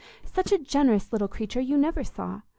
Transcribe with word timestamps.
Such 0.23 0.51
a 0.51 0.57
generous 0.57 1.13
little 1.13 1.27
creature 1.27 1.61
you 1.61 1.77
never 1.77 2.03
saw! 2.03 2.41